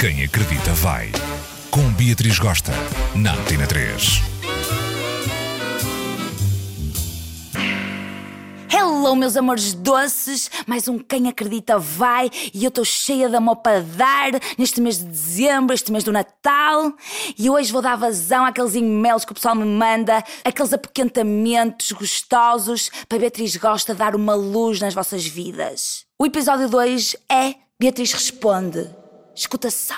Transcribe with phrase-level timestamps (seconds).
[0.00, 1.12] Quem acredita vai.
[1.70, 2.72] Com Beatriz Gosta,
[3.14, 4.22] na Antena 3.
[8.72, 10.50] Hello, meus amores doces!
[10.66, 14.96] Mais um Quem Acredita Vai e eu estou cheia de amor para dar neste mês
[14.96, 16.94] de dezembro, este mês do Natal.
[17.38, 22.90] E hoje vou dar vazão àqueles e-mails que o pessoal me manda, aqueles apoquentamentos gostosos
[23.06, 26.06] para Beatriz Gosta dar uma luz nas vossas vidas.
[26.18, 28.99] O episódio 2 é Beatriz Responde.
[29.40, 29.94] Escuta só.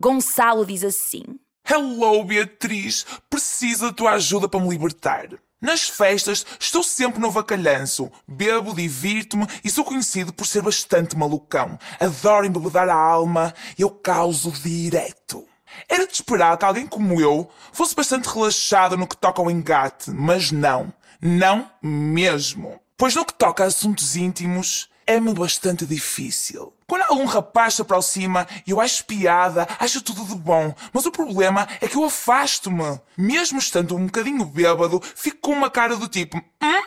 [0.00, 1.22] Gonçalo diz assim.
[1.68, 3.04] Hello, Beatriz!
[3.28, 5.28] Preciso da tua ajuda para me libertar.
[5.60, 8.10] Nas festas estou sempre no vacalhanço.
[8.26, 11.78] Bebo, divirto-me e sou conhecido por ser bastante malucão.
[12.00, 15.46] Adoro embebedar a alma e eu causo direto.
[15.90, 20.10] Era de esperar que alguém como eu fosse bastante relaxado no que toca ao engate,
[20.10, 20.90] mas não.
[21.20, 22.80] Não mesmo.
[22.96, 26.72] Pois no que toca a assuntos íntimos, é-me bastante difícil.
[26.86, 31.66] Quando algum rapaz se aproxima eu acho piada, acho tudo de bom, mas o problema
[31.80, 33.00] é que eu afasto-me.
[33.18, 36.82] Mesmo estando um bocadinho bêbado, fico com uma cara do tipo: hum?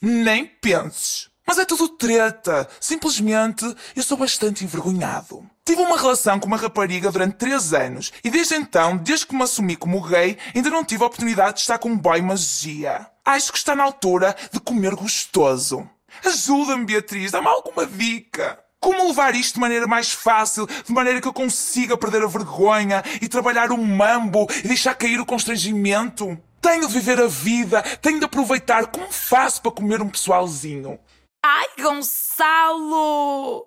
[0.00, 1.28] Nem penses.
[1.44, 2.68] Mas é tudo treta.
[2.78, 3.64] Simplesmente
[3.96, 5.44] eu sou bastante envergonhado.
[5.64, 9.42] Tive uma relação com uma rapariga durante 3 anos e desde então, desde que me
[9.42, 13.08] assumi como gay, ainda não tive a oportunidade de estar com um boy magia.
[13.24, 15.88] Acho que está na altura de comer gostoso.
[16.24, 18.58] Ajuda-me, Beatriz, dá-me alguma dica.
[18.80, 23.02] Como levar isto de maneira mais fácil, de maneira que eu consiga perder a vergonha
[23.20, 26.38] e trabalhar o mambo e deixar cair o constrangimento?
[26.60, 28.86] Tenho de viver a vida, tenho de aproveitar.
[28.86, 30.98] Como faço para comer um pessoalzinho?
[31.46, 33.66] Ai, Gonçalo!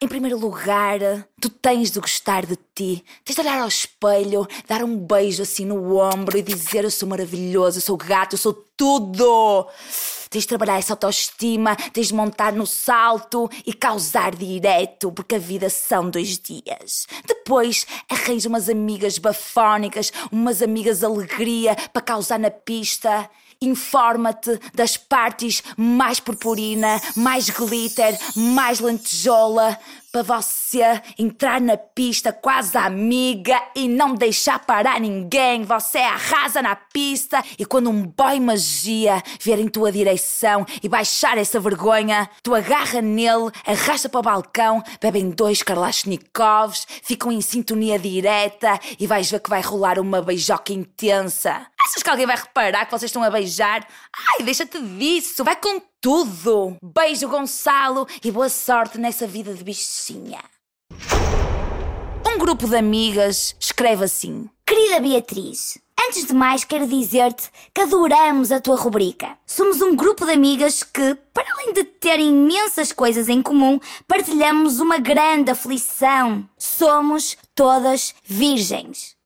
[0.00, 0.98] Em primeiro lugar,
[1.38, 3.04] tu tens de gostar de ti.
[3.22, 7.06] Tens de olhar ao espelho, dar um beijo assim no ombro e dizer: Eu sou
[7.06, 9.68] maravilhoso, eu sou gato, eu sou tudo.
[10.30, 15.38] Tens de trabalhar essa autoestima, tens de montar no salto e causar direto, porque a
[15.38, 17.06] vida são dois dias.
[17.26, 23.28] Depois arranja umas amigas bafónicas, umas amigas alegria para causar na pista.
[23.60, 29.76] Informa-te das partes mais purpurina, mais glitter, mais lantejola,
[30.12, 35.64] para você entrar na pista quase amiga e não deixar parar ninguém.
[35.64, 41.36] Você arrasa na pista e quando um boy magia vier em tua direção e baixar
[41.36, 47.98] essa vergonha, tu agarra nele, arrasta para o balcão, bebem dois Kalashnikovs, ficam em sintonia
[47.98, 51.66] direta e vais ver que vai rolar uma beijoca intensa.
[51.88, 53.88] Achas que alguém vai reparar que vocês estão a beijar?
[54.14, 56.76] Ai, deixa-te disso, vai com tudo.
[56.82, 60.38] Beijo, Gonçalo, e boa sorte nessa vida de bichinha.
[62.26, 68.52] Um grupo de amigas escreve assim: Querida Beatriz, antes de mais quero dizer-te que adoramos
[68.52, 69.38] a tua rubrica.
[69.46, 74.78] Somos um grupo de amigas que, para além de ter imensas coisas em comum, partilhamos
[74.78, 76.46] uma grande aflição.
[76.58, 79.17] Somos todas virgens.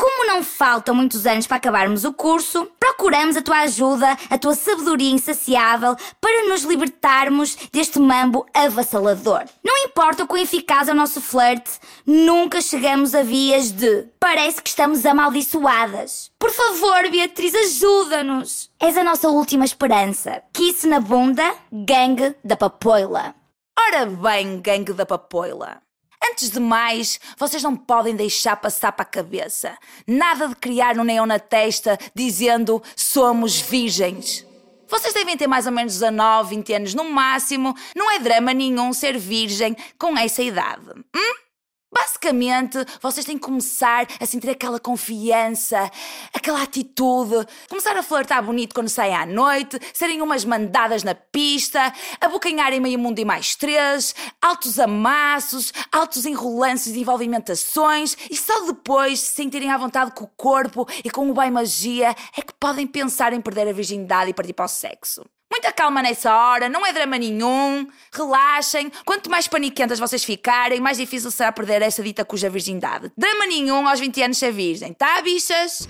[0.00, 4.54] Como não faltam muitos anos para acabarmos o curso, procuramos a tua ajuda, a tua
[4.54, 9.42] sabedoria insaciável para nos libertarmos deste mambo avassalador.
[9.64, 14.62] Não importa o quão eficaz é o nosso flerte, nunca chegamos a vias de parece
[14.62, 16.30] que estamos amaldiçoadas.
[16.38, 18.70] Por favor, Beatriz, ajuda-nos.
[18.78, 20.42] És a nossa última esperança.
[20.52, 23.34] Kiss na bunda, gangue da papoila.
[23.76, 25.87] Ora bem, gangue da papoila.
[26.24, 29.76] Antes de mais, vocês não podem deixar passar para a cabeça.
[30.06, 34.46] Nada de criar um neon na testa dizendo somos virgens.
[34.88, 37.74] Vocês devem ter mais ou menos 19, 20 anos no máximo.
[37.94, 40.90] Não é drama nenhum ser virgem com essa idade.
[41.14, 41.47] Hum?
[41.90, 45.90] Basicamente, vocês têm que começar a sentir aquela confiança,
[46.34, 51.92] aquela atitude, começar a flertar bonito quando saem à noite, serem umas mandadas na pista,
[52.20, 59.20] abocanharem meio mundo e mais três, altos amassos, altos enrolances e envolvimentações, e só depois
[59.20, 62.86] se sentirem à vontade com o corpo e com o bem magia é que podem
[62.86, 65.24] pensar em perder a virgindade e partir para o sexo.
[65.58, 67.84] Muita calma nessa hora, não é drama nenhum.
[68.12, 68.92] Relaxem.
[69.04, 73.10] Quanto mais paniquentas vocês ficarem, mais difícil será perder essa dita cuja virgindade.
[73.18, 75.88] Drama nenhum aos 20 anos ser virgem, tá, bichas?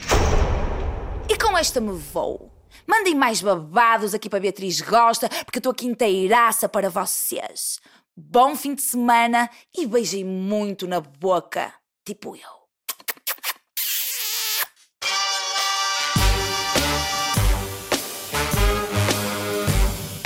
[1.28, 2.50] E com esta me vou.
[2.86, 7.78] Mandem mais babados aqui para Beatriz Gosta, porque estou aqui inteiraça para vocês.
[8.16, 11.74] Bom fim de semana e beijem muito na boca,
[12.06, 12.57] tipo eu.